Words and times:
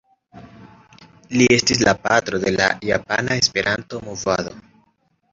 Li 1.33 1.45
estis 1.57 1.83
la 1.87 1.93
patro 2.05 2.39
de 2.45 2.53
la 2.55 2.69
Japana 2.91 3.37
Esperanto-movado. 3.43 4.55